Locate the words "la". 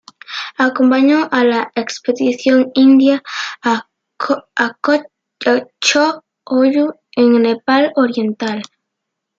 1.43-1.71